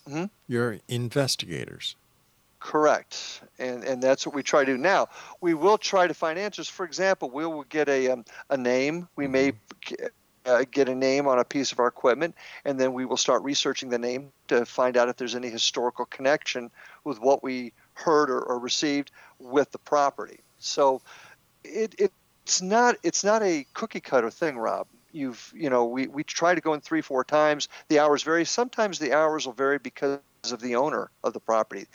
[0.07, 0.25] Uh, hmm?
[0.49, 1.95] You're investigators.
[2.61, 5.09] Correct, and and that's what we try to do now.
[5.41, 6.69] We will try to find answers.
[6.69, 9.09] For example, we will get a um, a name.
[9.17, 10.07] We may mm-hmm
[10.47, 12.35] uh, get a name on a piece of our equipment,
[12.65, 16.07] and then we will start researching the name to find out if there's any historical
[16.07, 16.71] connection
[17.05, 20.41] with what we heard or, or received with the property.
[20.59, 21.03] So
[21.65, 22.13] it, it,
[22.45, 24.87] it's not it's not a cookie cutter thing, Rob.
[25.13, 27.69] You've you know we, we try to go in three four times.
[27.89, 28.45] The hours vary.
[28.45, 31.87] Sometimes the hours will vary because of the owner of the property.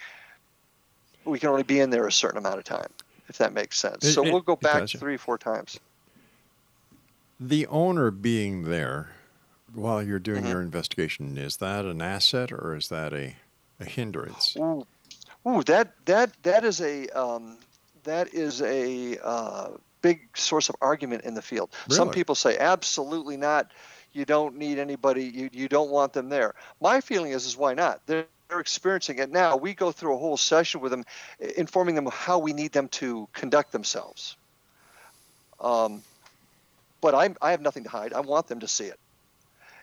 [1.25, 2.89] We can only be in there a certain amount of time,
[3.29, 4.03] if that makes sense.
[4.05, 5.79] It, so we'll go back three four times
[7.49, 9.09] the owner being there
[9.73, 10.51] while you're doing mm-hmm.
[10.51, 13.35] your investigation is that an asset or is that a,
[13.79, 14.55] a hindrance?
[14.57, 14.85] Ooh,
[15.47, 17.57] ooh that that that is a um,
[18.03, 19.69] that is a uh,
[20.01, 21.69] big source of argument in the field.
[21.87, 21.97] Really?
[21.97, 23.71] Some people say absolutely not.
[24.13, 25.25] You don't need anybody.
[25.25, 26.53] You you don't want them there.
[26.79, 28.01] My feeling is is why not?
[28.05, 29.57] They're they're experiencing it now.
[29.57, 31.05] We go through a whole session with them,
[31.57, 34.37] informing them how we need them to conduct themselves.
[35.59, 36.03] Um,
[37.01, 38.13] but I, I have nothing to hide.
[38.13, 38.99] I want them to see it.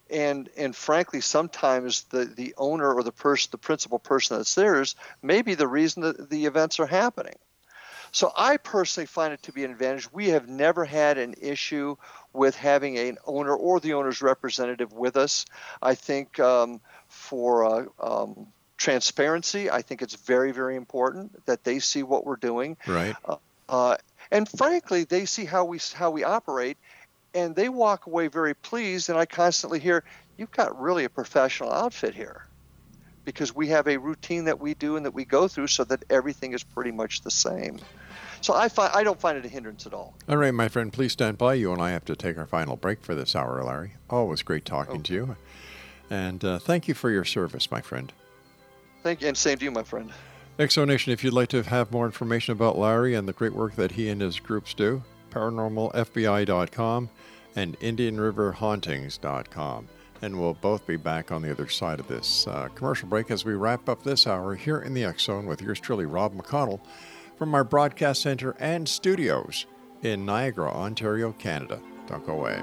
[0.09, 4.81] And and frankly, sometimes the, the owner or the person, the principal person that's there
[4.81, 7.37] is maybe the reason that the events are happening.
[8.13, 10.13] So I personally find it to be an advantage.
[10.13, 11.97] We have never had an issue
[12.33, 15.45] with having an owner or the owner's representative with us.
[15.81, 18.49] I think um, for uh, um,
[18.81, 22.77] transparency, I think it's very, very important that they see what we're doing.
[22.87, 23.15] Right.
[23.25, 23.37] Uh,
[23.69, 23.97] uh,
[24.33, 26.79] and frankly, they see how we how we operate,
[27.35, 29.09] and they walk away very pleased.
[29.11, 30.03] And I constantly hear,
[30.37, 32.47] "You've got really a professional outfit here,"
[33.25, 36.03] because we have a routine that we do and that we go through, so that
[36.11, 37.79] everything is pretty much the same.
[38.41, 40.15] So I find I don't find it a hindrance at all.
[40.29, 41.55] All right, my friend, please stand by.
[41.55, 43.93] You and I have to take our final break for this hour, Larry.
[44.09, 45.03] Always great talking okay.
[45.03, 45.37] to you,
[46.09, 48.13] and uh, thank you for your service, my friend.
[49.03, 50.13] Thank you, and same to you, my friend.
[50.59, 53.55] X Zone Nation, if you'd like to have more information about Larry and the great
[53.55, 57.09] work that he and his groups do, paranormalfbi.com
[57.57, 59.89] and IndianRiverHauntings.com.
[60.23, 63.47] And we'll both be back on the other side of this uh, commercial break as
[63.47, 66.81] we wrap up this hour here in the Zone with yours truly, Rob McConnell,
[67.39, 69.65] from our broadcast center and studios
[70.03, 71.81] in Niagara, Ontario, Canada.
[72.07, 72.63] Don't go away.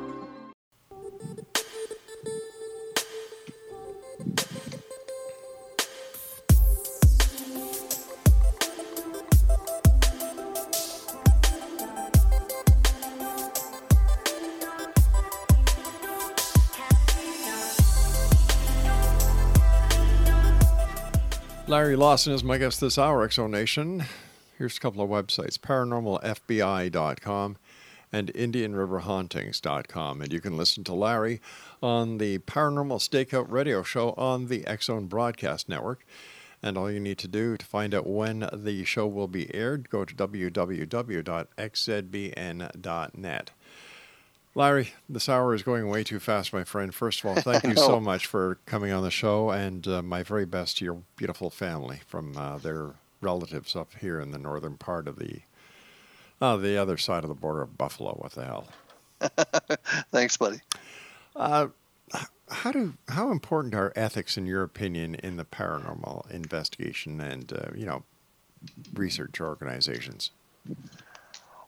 [21.81, 24.05] Larry Lawson is my guest this hour, X Zone Nation.
[24.55, 27.57] Here's a couple of websites paranormalfbi.com
[28.13, 30.21] and IndianRiverHauntings.com.
[30.21, 31.41] And you can listen to Larry
[31.81, 36.05] on the Paranormal Stakeout radio show on the Zone Broadcast Network.
[36.61, 39.89] And all you need to do to find out when the show will be aired,
[39.89, 41.31] go to www.xzbn.net.
[44.53, 46.93] Larry, this hour is going way too fast, my friend.
[46.93, 50.23] First of all, thank you so much for coming on the show, and uh, my
[50.23, 52.91] very best to your beautiful family from uh, their
[53.21, 55.41] relatives up here in the northern part of the
[56.41, 58.13] uh, the other side of the border of Buffalo.
[58.13, 58.67] What the hell?
[60.11, 60.59] Thanks, buddy.
[61.35, 61.67] Uh,
[62.49, 67.71] how do how important are ethics, in your opinion, in the paranormal investigation and uh,
[67.73, 68.03] you know
[68.93, 70.31] research organizations?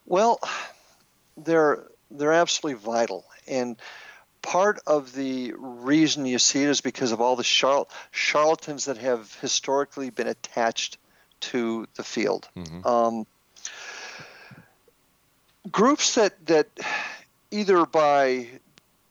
[0.06, 0.40] Well,
[1.38, 3.76] they're they're absolutely vital, and
[4.42, 8.98] part of the reason you see it is because of all the charl- charlatans that
[8.98, 10.98] have historically been attached
[11.40, 12.48] to the field.
[12.86, 13.26] Um,
[15.72, 16.68] groups that that
[17.52, 18.48] either by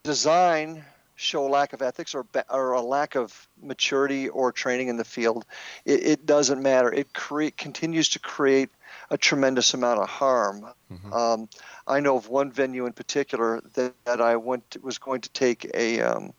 [0.03, 0.84] design
[1.14, 5.05] show a lack of ethics or, or a lack of maturity or training in the
[5.05, 5.44] field,
[5.84, 6.92] it, it doesn't matter.
[6.92, 8.70] It create continues to create
[9.11, 10.66] a tremendous amount of harm.
[11.12, 11.49] Um,
[11.86, 15.70] I know of one venue in particular that, that I went was going to take
[15.74, 16.32] a um,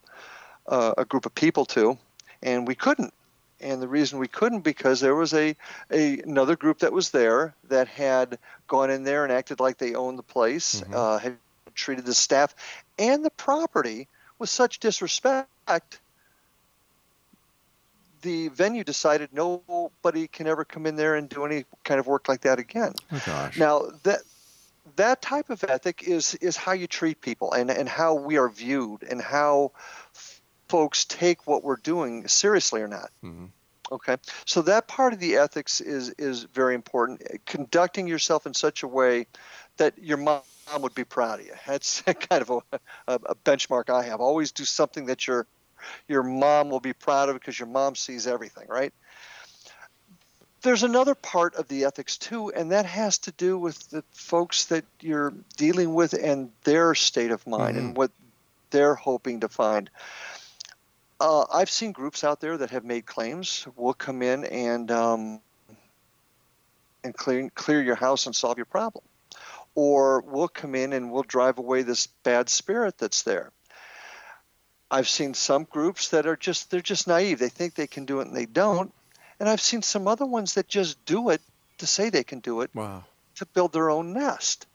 [0.66, 1.98] uh, a group of people to,
[2.42, 3.12] and we couldn't.
[3.60, 5.56] And the reason we couldn't because there was a,
[5.90, 9.94] a another group that was there that had gone in there and acted like they
[9.94, 11.36] owned the place, uh, had
[11.74, 12.54] treated the staff
[12.98, 16.00] and the property with such disrespect.
[18.24, 22.26] The venue decided nobody can ever come in there and do any kind of work
[22.26, 22.94] like that again.
[23.12, 23.58] Oh gosh.
[23.58, 24.20] Now that
[24.96, 28.48] that type of ethic is is how you treat people and and how we are
[28.48, 29.72] viewed and how
[30.14, 33.10] f- folks take what we're doing seriously or not.
[33.22, 33.50] Mhm.
[33.92, 34.16] Okay,
[34.46, 37.20] so that part of the ethics is is very important.
[37.44, 39.26] Conducting yourself in such a way
[39.76, 40.42] that your mom
[40.80, 41.52] would be proud of you.
[41.66, 42.00] That's
[42.30, 44.22] kind of a, a, benchmark I have.
[44.22, 45.46] Always do something that your
[46.08, 48.92] your mom will be proud of because your mom sees everything, right?
[50.62, 54.66] There's another part of the ethics too, and that has to do with the folks
[54.66, 58.10] that you're dealing with and their state of mind and what
[58.70, 59.90] they're hoping to find.
[61.20, 63.66] Uh, I've seen groups out there that have made claims.
[63.76, 65.40] We'll come in and um,
[67.04, 69.04] and clear clear your house and solve your problem,
[69.74, 73.52] or we'll come in and we'll drive away this bad spirit that's there.
[74.94, 77.38] I've seen some groups that are just they're just naive.
[77.40, 78.92] They think they can do it and they don't.
[79.40, 81.40] And I've seen some other ones that just do it
[81.78, 83.02] to say they can do it Wow.
[83.36, 84.66] to build their own nest.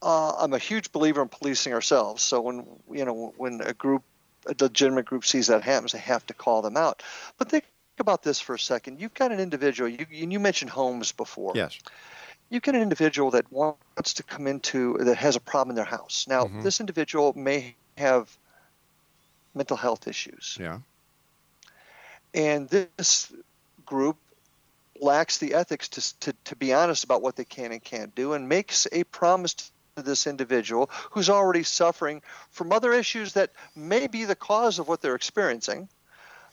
[0.00, 2.22] Uh, I'm a huge believer in policing ourselves.
[2.22, 4.02] So when you know when a group,
[4.46, 7.02] a legitimate group sees that happens, they have to call them out.
[7.38, 7.64] But think
[7.98, 9.00] about this for a second.
[9.00, 9.88] You've got an individual.
[9.88, 11.52] You you mentioned homes before.
[11.56, 11.78] Yes.
[12.50, 15.84] You've got an individual that wants to come into that has a problem in their
[15.98, 16.26] house.
[16.28, 18.36] Now this individual may have
[19.54, 20.56] mental health issues.
[20.60, 20.78] Yeah.
[22.34, 23.32] and this
[23.84, 24.16] group
[25.00, 28.32] lacks the ethics to, to, to be honest about what they can and can't do
[28.32, 34.06] and makes a promise to this individual who's already suffering from other issues that may
[34.06, 35.88] be the cause of what they're experiencing.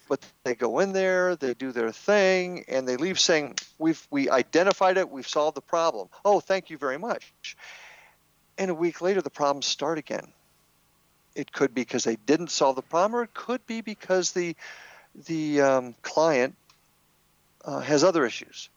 [0.09, 4.27] But they go in there they do their thing and they leave saying we've we
[4.29, 6.09] identified it we've solved the problem.
[6.25, 7.55] Oh thank you very much.
[8.57, 10.33] And a week later the problems start again
[11.35, 14.55] it could be because they didn't solve the problem or it could be because the
[15.27, 16.55] the um, client
[17.65, 18.69] uh, has other issues.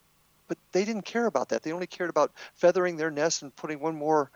[0.49, 1.63] But they didn't care about that.
[1.63, 4.31] They only cared about feathering their nest and putting one more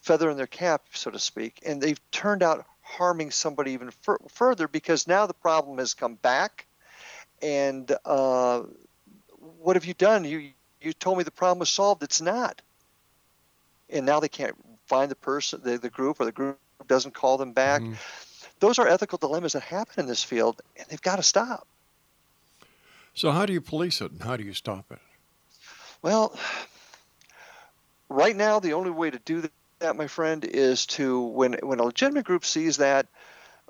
[0.00, 1.60] feather in their cap, so to speak.
[1.64, 6.16] And they've turned out harming somebody even fur- further because now the problem has come
[6.16, 6.66] back.
[7.40, 8.62] And uh,
[9.62, 10.24] what have you done?
[10.24, 10.50] You
[10.80, 12.02] you told me the problem was solved.
[12.02, 12.60] It's not.
[13.88, 14.56] And now they can't
[14.86, 17.82] find the person, the, the group, or the group doesn't call them back.
[17.82, 17.94] Mm-hmm.
[18.60, 21.66] Those are ethical dilemmas that happen in this field, and they've got to stop.
[23.14, 24.98] So how do you police it and how do you stop it?
[26.02, 26.38] Well,
[28.08, 29.44] right now, the only way to do
[29.78, 33.06] that, my friend, is to when when a legitimate group sees that,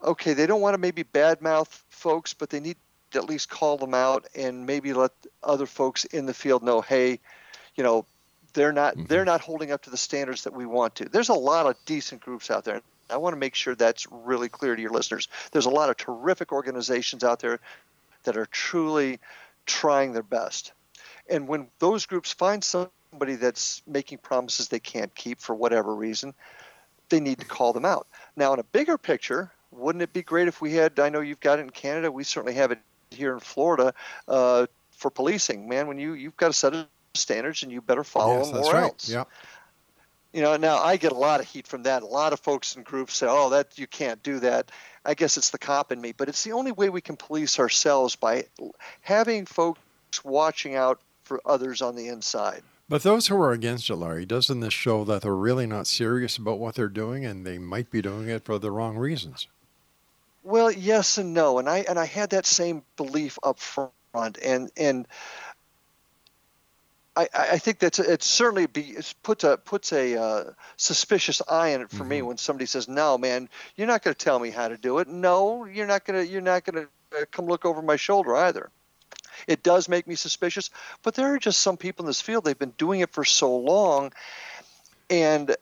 [0.02, 2.76] okay, they don't want to maybe badmouth folks, but they need
[3.12, 5.12] to at least call them out and maybe let
[5.42, 7.20] other folks in the field know, hey,
[7.76, 8.06] you know,
[8.54, 9.26] they're not they're mm-hmm.
[9.26, 11.08] not holding up to the standards that we want to.
[11.08, 12.80] There's a lot of decent groups out there.
[13.10, 15.28] I want to make sure that's really clear to your listeners.
[15.52, 17.60] There's a lot of terrific organizations out there
[18.24, 19.20] that are truly
[19.66, 20.72] trying their best.
[21.28, 26.34] And when those groups find somebody that's making promises they can't keep for whatever reason,
[27.08, 28.06] they need to call them out.
[28.36, 30.98] Now, in a bigger picture, wouldn't it be great if we had?
[30.98, 32.10] I know you've got it in Canada.
[32.10, 32.78] We certainly have it
[33.10, 33.94] here in Florida
[34.28, 35.68] uh, for policing.
[35.68, 38.56] Man, when you you've got a set of standards and you better follow yes, them
[38.56, 38.82] that's or right.
[38.84, 39.08] else.
[39.08, 39.24] Yeah.
[40.34, 42.02] You know, now I get a lot of heat from that.
[42.02, 44.72] A lot of folks and groups say, "Oh, that you can't do that."
[45.04, 47.60] I guess it's the cop in me, but it's the only way we can police
[47.60, 48.46] ourselves by
[49.00, 49.78] having folks
[50.24, 52.64] watching out for others on the inside.
[52.88, 56.36] But those who are against it, Larry, doesn't this show that they're really not serious
[56.36, 59.46] about what they're doing and they might be doing it for the wrong reasons?
[60.42, 64.70] Well, yes and no, and I and I had that same belief up front, and
[64.76, 65.06] and
[67.16, 68.22] I, I think that's it.
[68.22, 70.44] Certainly, be puts a puts a uh,
[70.76, 72.08] suspicious eye on it for mm-hmm.
[72.08, 74.98] me when somebody says, "No, man, you're not going to tell me how to do
[74.98, 75.08] it.
[75.08, 78.34] No, you're not going to you're not going to uh, come look over my shoulder
[78.36, 78.70] either."
[79.46, 80.70] It does make me suspicious,
[81.02, 82.44] but there are just some people in this field.
[82.44, 84.12] They've been doing it for so long,
[85.10, 85.54] and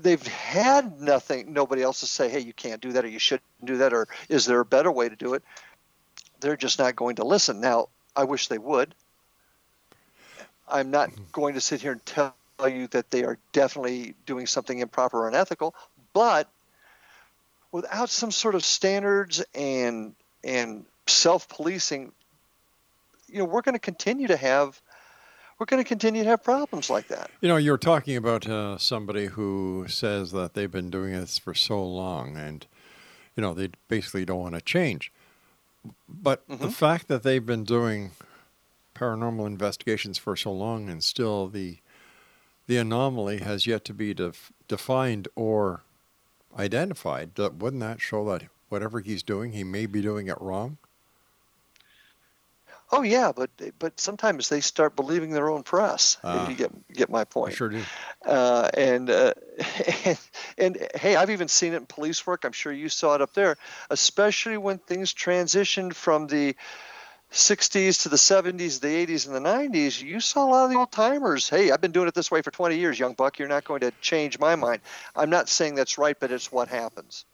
[0.00, 3.42] they've had nothing, nobody else to say, "Hey, you can't do that," or "You shouldn't
[3.64, 5.42] do that," or "Is there a better way to do it?"
[6.40, 7.60] They're just not going to listen.
[7.60, 8.94] Now, I wish they would
[10.72, 12.34] I'm not going to sit here and tell
[12.66, 15.74] you that they are definitely doing something improper or unethical,
[16.14, 16.48] but
[17.70, 22.12] without some sort of standards and and self-policing,
[23.28, 24.80] you know, we're going to continue to have
[25.58, 27.30] we're going to continue to have problems like that.
[27.40, 31.54] You know, you're talking about uh, somebody who says that they've been doing this for
[31.54, 32.66] so long, and
[33.36, 35.12] you know they basically don't want to change.
[36.08, 36.62] But mm-hmm.
[36.62, 38.12] the fact that they've been doing
[39.02, 41.78] paranormal investigations for so long, and still the
[42.68, 45.82] the anomaly has yet to be def- defined or
[46.56, 47.36] identified.
[47.36, 50.78] Wouldn't that show that whatever he's doing, he may be doing it wrong?
[52.94, 56.18] Oh yeah, but but sometimes they start believing their own press.
[56.18, 56.48] If ah.
[56.48, 57.52] you get get my point.
[57.52, 57.82] I sure do.
[58.24, 59.32] Uh, and, uh,
[60.04, 60.18] and
[60.58, 62.44] and hey, I've even seen it in police work.
[62.44, 63.56] I'm sure you saw it up there,
[63.90, 66.54] especially when things transitioned from the
[67.32, 70.76] 60s to the 70s, the 80s, and the 90s, you saw a lot of the
[70.76, 71.48] old timers.
[71.48, 73.38] Hey, I've been doing it this way for 20 years, young buck.
[73.38, 74.82] You're not going to change my mind.
[75.16, 77.24] I'm not saying that's right, but it's what happens.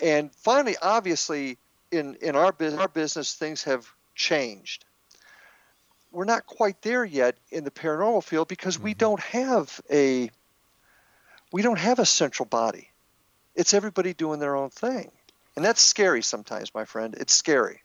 [0.00, 1.58] And finally, obviously,
[1.90, 4.84] in in our business, our business, things have changed.
[6.12, 8.84] We're not quite there yet in the paranormal field because mm-hmm.
[8.84, 10.30] we don't have a
[11.52, 12.88] we don't have a central body.
[13.56, 15.10] It's everybody doing their own thing,
[15.56, 17.16] and that's scary sometimes, my friend.
[17.18, 17.82] It's scary.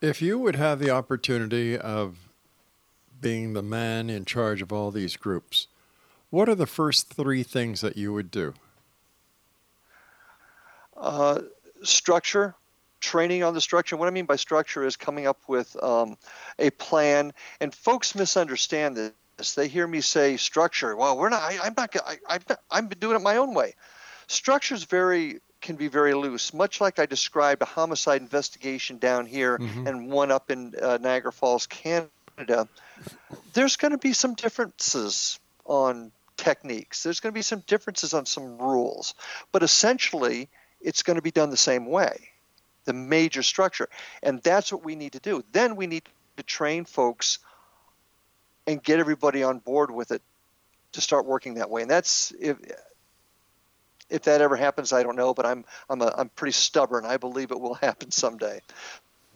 [0.00, 2.28] If you would have the opportunity of
[3.20, 5.66] being the man in charge of all these groups,
[6.30, 8.54] what are the first three things that you would do?
[10.96, 11.40] Uh,
[11.82, 12.54] structure,
[13.00, 13.96] training on the structure.
[13.96, 16.16] What I mean by structure is coming up with um,
[16.60, 17.32] a plan.
[17.60, 19.54] And folks misunderstand this.
[19.54, 20.94] They hear me say structure.
[20.94, 21.42] Well, we're not.
[21.42, 21.96] I, am not.
[22.06, 22.38] I, I,
[22.70, 23.74] I'm doing it my own way.
[24.28, 29.26] Structure is very can be very loose, much like I described a homicide investigation down
[29.26, 29.86] here mm-hmm.
[29.86, 32.68] and one up in uh, Niagara Falls, Canada.
[33.52, 37.02] There's going to be some differences on techniques.
[37.02, 39.14] There's going to be some differences on some rules,
[39.52, 40.48] but essentially,
[40.80, 42.30] it's going to be done the same way.
[42.84, 43.88] The major structure,
[44.22, 45.44] and that's what we need to do.
[45.52, 46.04] Then we need
[46.38, 47.38] to train folks
[48.66, 50.22] and get everybody on board with it
[50.92, 51.82] to start working that way.
[51.82, 52.56] And that's if
[54.10, 57.04] if that ever happens, I don't know, but I'm I'm a, I'm pretty stubborn.
[57.04, 58.60] I believe it will happen someday.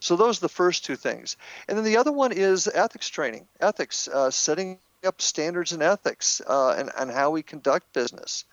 [0.00, 1.36] So those are the first two things,
[1.68, 6.40] and then the other one is ethics training, ethics, uh, setting up standards and ethics,
[6.46, 8.44] uh, and and how we conduct business.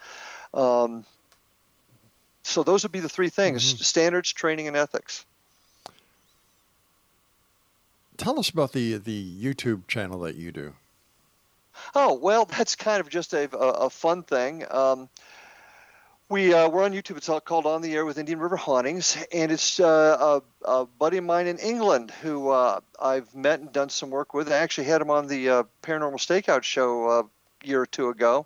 [0.54, 1.06] Um,
[2.44, 3.84] so those would be the three things: mm-hmm.
[3.84, 5.26] standards, training, and ethics.
[8.18, 10.74] Tell us about the the YouTube channel that you do.
[11.96, 14.66] Oh well, that's kind of just a, a, a fun thing.
[14.70, 15.10] Um,
[16.30, 17.18] we uh, we're on YouTube.
[17.18, 21.18] It's called On the Air with Indian River Hauntings, and it's uh, a, a, buddy
[21.18, 24.52] of mine in England who uh, I've met and done some work with.
[24.52, 27.24] I actually had him on the uh, Paranormal Stakeout show uh,
[27.64, 28.46] a year or two ago,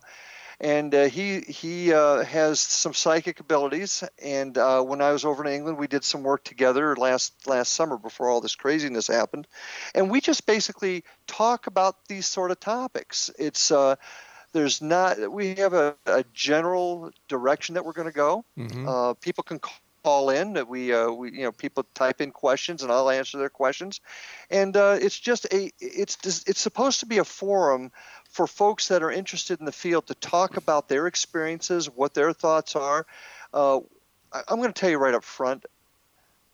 [0.62, 4.02] and uh, he he has some psychic abilities.
[4.24, 7.98] And when I was over in England, we did some work together last last summer
[7.98, 9.46] before all this craziness happened,
[9.94, 13.30] and we just basically talk about these sort of topics.
[13.38, 13.74] It's
[14.54, 18.88] there's not we have a, a general direction that we're going to go mm-hmm.
[18.88, 19.60] uh, people can
[20.04, 23.38] call in that we, uh, we you know people type in questions and i'll answer
[23.38, 24.02] their questions
[24.50, 27.92] and uh, it's just a it's it's supposed to be a forum
[28.30, 32.34] for folks that are interested in the field to talk about their experiences what their
[32.34, 33.06] thoughts are
[33.54, 33.80] uh,
[34.48, 35.66] i'm going to tell you right up front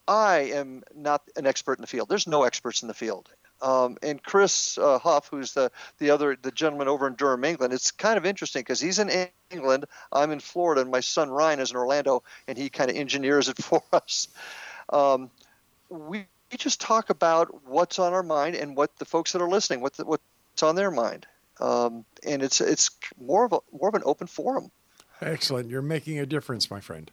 [0.09, 2.09] I am not an expert in the field.
[2.09, 3.29] There's no experts in the field.
[3.61, 7.73] Um, and Chris uh, Huff, who's the the other the gentleman over in Durham, England.
[7.73, 11.59] It's kind of interesting because he's in England, I'm in Florida, and my son Ryan
[11.59, 14.27] is in Orlando, and he kind of engineers it for us.
[14.91, 15.29] Um,
[15.89, 19.49] we, we just talk about what's on our mind and what the folks that are
[19.49, 21.27] listening, what the, what's on their mind,
[21.59, 24.71] um, and it's it's more of a more of an open forum.
[25.21, 27.11] Excellent, you're making a difference, my friend.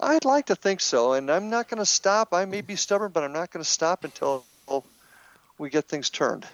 [0.00, 2.32] I'd like to think so, and I'm not going to stop.
[2.32, 4.44] I may be stubborn, but I'm not going to stop until
[5.58, 6.46] we get things turned.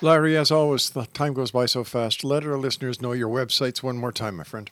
[0.00, 2.24] Larry, as always, the time goes by so fast.
[2.24, 4.70] Let our listeners know your websites one more time, my friend.